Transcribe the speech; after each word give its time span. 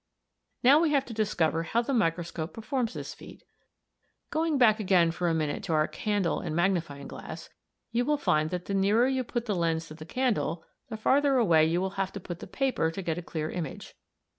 Now 0.63 0.79
we 0.79 0.89
have 0.89 1.05
to 1.05 1.13
discover 1.13 1.61
how 1.61 1.83
the 1.83 1.93
microscope 1.93 2.55
performs 2.55 2.95
this 2.95 3.13
feat. 3.13 3.43
Going 4.31 4.57
back 4.57 4.79
again 4.79 5.11
for 5.11 5.27
a 5.29 5.33
minute 5.35 5.61
to 5.65 5.73
our 5.73 5.87
candle 5.87 6.39
and 6.39 6.55
magnifying 6.55 7.07
glass 7.07 7.43
(Fig. 7.43 7.49
12), 7.49 7.57
you 7.91 8.05
will 8.05 8.17
find 8.17 8.49
that 8.49 8.65
the 8.65 8.73
nearer 8.73 9.07
you 9.07 9.23
put 9.23 9.45
the 9.45 9.53
lens 9.55 9.89
to 9.89 9.93
the 9.93 10.03
candle 10.05 10.65
the 10.89 10.97
farther 10.97 11.35
away 11.35 11.65
you 11.67 11.79
will 11.79 11.91
have 12.01 12.11
to 12.13 12.19
put 12.19 12.39
the 12.39 12.47
paper 12.47 12.89
to 12.89 13.03
get 13.03 13.19
a 13.19 13.21
clear 13.21 13.51
image. 13.51 13.93